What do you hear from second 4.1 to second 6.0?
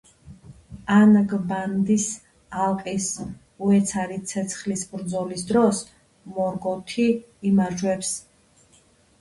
ცეცხლის ბრძოლის დროს